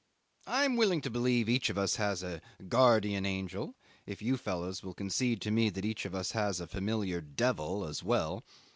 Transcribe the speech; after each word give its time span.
I 0.47 0.65
am 0.65 0.77
willing 0.77 1.01
to 1.01 1.11
believe 1.11 1.47
each 1.47 1.69
of 1.69 1.77
us 1.77 1.97
has 1.97 2.23
a 2.23 2.41
guardian 2.67 3.23
angel, 3.23 3.75
if 4.07 4.19
you 4.19 4.35
fellows 4.35 4.81
will 4.81 4.95
concede 4.95 5.41
to 5.41 5.51
me 5.51 5.69
that 5.69 5.85
each 5.85 6.05
of 6.05 6.15
us 6.15 6.31
has 6.31 6.59
a 6.59 6.65
familiar 6.65 7.21
devil 7.21 7.85
as 7.85 8.01
well. 8.01 8.43